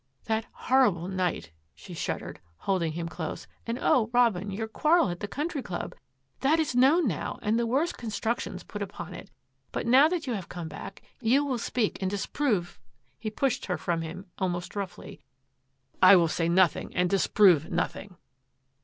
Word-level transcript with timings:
"That 0.25 0.47
horrible 0.53 1.07
night!" 1.07 1.51
she 1.75 1.93
shuddered, 1.93 2.39
holding 2.57 2.93
him 2.93 3.07
close," 3.07 3.45
and, 3.67 3.77
O 3.77 4.09
Robin, 4.11 4.49
your 4.49 4.67
quarrel 4.67 5.11
at 5.11 5.19
the 5.19 5.27
Country 5.27 5.61
Club. 5.61 5.93
That 6.39 6.59
is 6.59 6.73
known 6.75 7.07
now 7.07 7.37
and 7.43 7.59
the 7.59 7.67
worst 7.67 7.99
constructions 7.99 8.63
put 8.63 8.81
upon 8.81 9.13
it, 9.13 9.29
but 9.71 9.85
now 9.85 10.07
that 10.07 10.25
you 10.25 10.33
have 10.33 10.49
come 10.49 10.67
back, 10.67 11.03
you 11.19 11.45
will 11.45 11.59
speak 11.59 12.01
and 12.01 12.09
disprove 12.09 12.79
—^" 13.13 13.15
He 13.19 13.29
pushed 13.29 13.67
her 13.67 13.77
from 13.77 14.01
him 14.01 14.25
almost 14.39 14.75
roughly." 14.75 15.19
I 16.01 16.15
will 16.15 16.27
say 16.27 16.49
nothing 16.49 16.95
and 16.95 17.07
disprove 17.07 17.69
nothing." 17.69 18.15